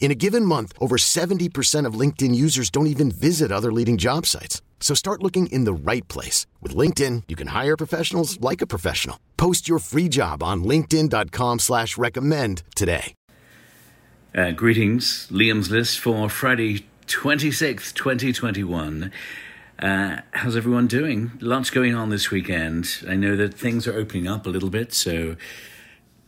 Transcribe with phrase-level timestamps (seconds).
[0.00, 4.24] In a given month, over 70% of LinkedIn users don't even visit other leading job
[4.24, 4.62] sites.
[4.80, 6.46] So start looking in the right place.
[6.62, 9.18] With LinkedIn, you can hire professionals like a professional.
[9.36, 13.14] Post your free job on linkedin.com slash recommend today.
[14.34, 19.10] Uh, greetings, Liam's List for Friday 26th, 2021.
[19.80, 21.32] Uh, how's everyone doing?
[21.40, 23.04] Lots going on this weekend.
[23.08, 25.36] I know that things are opening up a little bit, so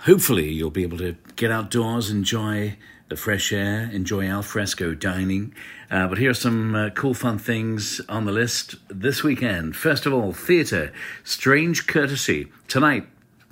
[0.00, 2.76] hopefully you'll be able to get outdoors, enjoy
[3.08, 5.54] the fresh air, enjoy alfresco dining.
[5.90, 9.76] Uh, but here are some uh, cool, fun things on the list this weekend.
[9.76, 12.48] First of all, theatre, Strange Courtesy.
[12.66, 13.06] Tonight,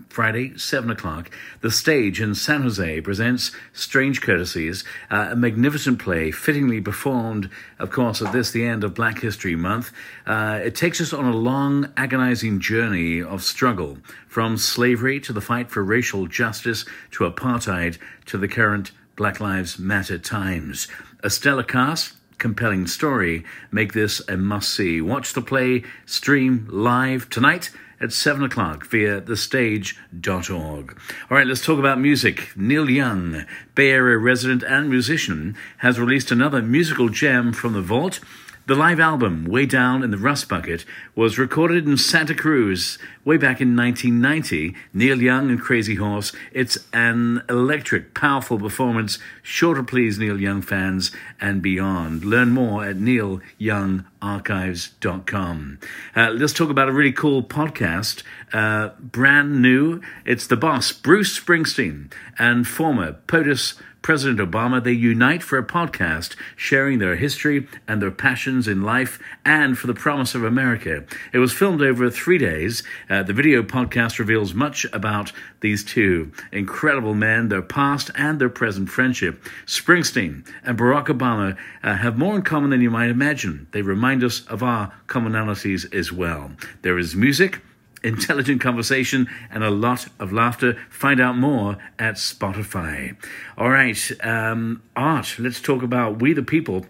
[0.09, 6.33] Friday, 7 o'clock, the stage in San Jose presents Strange Courtesies, uh, a magnificent play
[6.33, 9.93] fittingly performed, of course, at this, the end of Black History Month.
[10.27, 15.41] Uh, it takes us on a long, agonizing journey of struggle from slavery to the
[15.41, 20.89] fight for racial justice to apartheid to the current Black Lives Matter times.
[21.23, 25.01] A stellar cast, compelling story make this a must see.
[25.01, 27.71] Watch the play, stream live tonight
[28.01, 30.99] at 7 o'clock via thestage.org.
[31.31, 32.51] All right, let's talk about music.
[32.57, 38.21] Neil Young, Bay Area resident and musician, has released another musical gem from the vault.
[38.67, 43.37] The live album, Way Down in the Rust Bucket, was recorded in Santa Cruz way
[43.37, 44.75] back in 1990.
[44.95, 46.33] Neil Young and Crazy Horse.
[46.51, 52.25] It's an electric, powerful performance, sure to please Neil Young fans and beyond.
[52.25, 55.79] Learn more at neilyoungarchives.com.
[56.17, 58.23] Uh, let's talk about a really cool podcast,
[58.55, 60.01] uh, brand new.
[60.25, 63.75] It's the boss, Bruce Springsteen, and former POTUS
[64.05, 69.19] President Obama, they unite for a podcast sharing their history and their passions in life
[69.47, 71.05] and for the promise of America.
[71.33, 72.83] It was filmed over three days.
[73.09, 78.51] Uh, the video podcast reveals much about these two incredible men, their past and their
[78.51, 79.43] present friendship.
[79.65, 83.69] Springsteen and Barack Obama uh, have more in common than you might imagine.
[83.71, 86.53] They remind us of our commonalities as well.
[86.83, 87.63] There is music
[88.05, 90.79] intelligent conversation, and a lot of laughter.
[90.91, 93.17] Find out more at Spotify.
[93.59, 95.37] All right, um, art.
[95.39, 96.87] Let's talk about We the People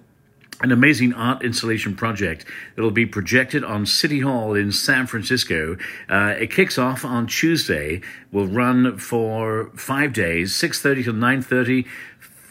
[0.60, 5.76] an amazing art installation project that'll be projected on City Hall in San Francisco.
[6.08, 8.00] Uh, it kicks off on Tuesday.
[8.30, 11.86] Will run for five days, 6.30 to 9.30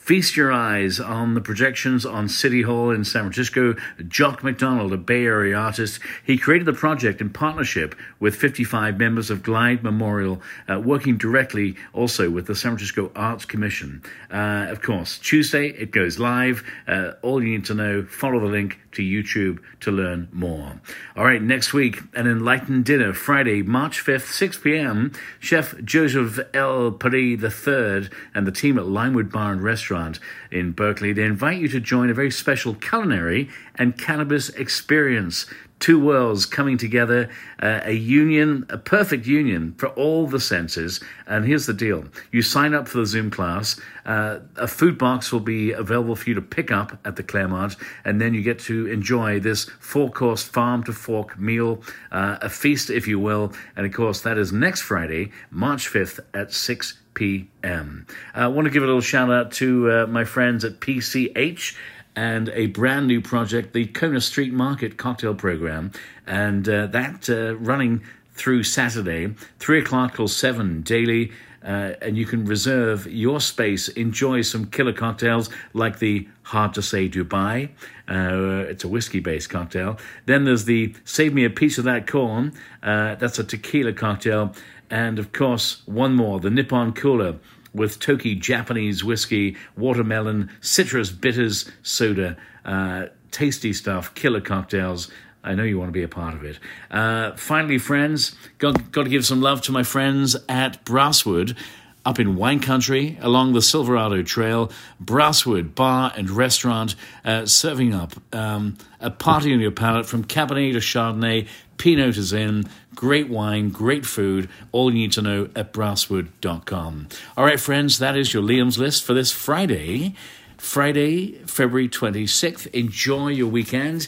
[0.03, 3.74] Feast your eyes on the projections on City Hall in San Francisco.
[4.06, 9.30] Jock McDonald, a Bay Area artist, he created the project in partnership with 55 members
[9.30, 14.03] of Glide Memorial, uh, working directly also with the San Francisco Arts Commission.
[14.30, 16.66] Uh, of course, Tuesday it goes live.
[16.86, 20.80] Uh, all you need to know, follow the link to YouTube to learn more.
[21.16, 25.12] All right, next week, an enlightened dinner, Friday, March 5th, 6 p.m.
[25.40, 26.92] Chef Joseph L.
[26.92, 30.20] Paris III and the team at Limewood Bar and Restaurant
[30.52, 31.14] in Berkeley.
[31.14, 35.46] They invite you to join a very special culinary and cannabis experience.
[35.83, 37.29] Two worlds coming together,
[37.61, 41.01] uh, a union, a perfect union for all the senses.
[41.27, 45.33] And here's the deal you sign up for the Zoom class, uh, a food box
[45.33, 48.59] will be available for you to pick up at the Claremont, and then you get
[48.59, 51.83] to enjoy this four course farm to fork meal,
[52.13, 53.51] uh, a feast, if you will.
[53.75, 58.07] And of course, that is next Friday, March 5th at 6 p.m.
[58.33, 61.75] I want to give a little shout out to uh, my friends at PCH
[62.15, 65.92] and a brand new project, the Kona Street Market Cocktail Program,
[66.27, 71.31] and uh, that uh, running through Saturday, 3 o'clock till 7 daily.
[71.63, 76.81] Uh, and you can reserve your space, enjoy some killer cocktails like the Hard to
[76.81, 77.69] Say Dubai.
[78.06, 79.98] Uh, it's a whiskey based cocktail.
[80.25, 82.51] Then there's the Save Me a Piece of That Corn.
[82.81, 84.54] Uh, that's a tequila cocktail.
[84.89, 87.38] And of course, one more, the Nippon Cooler
[87.74, 95.10] with Toki Japanese whiskey, watermelon, citrus bitters, soda, uh, tasty stuff, killer cocktails.
[95.44, 96.60] I know you want to be a part of it.
[96.90, 101.58] Uh, finally, friends, got, got to give some love to my friends at Brasswood
[102.06, 108.14] up in wine country along the Silverado Trail, Brasswood Bar and Restaurant, uh, serving up
[108.34, 111.48] um, a party on your palate from Cabernet to Chardonnay,
[111.78, 117.07] Pinot to Zin, great wine, great food, all you need to know at brasswood.com.
[117.38, 120.16] All right, friends, that is your Liam's list for this Friday,
[120.57, 122.68] Friday, February 26th.
[122.68, 124.07] Enjoy your weekend.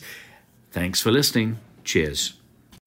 [0.71, 1.57] Thanks for listening.
[1.83, 2.33] Cheers.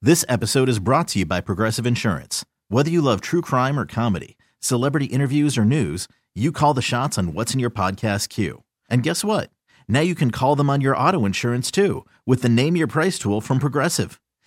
[0.00, 2.44] This episode is brought to you by Progressive Insurance.
[2.69, 7.19] Whether you love true crime or comedy, celebrity interviews or news, you call the shots
[7.19, 8.62] on what's in your podcast queue.
[8.89, 9.51] And guess what?
[9.89, 13.19] Now you can call them on your auto insurance too with the Name Your Price
[13.19, 14.21] tool from Progressive.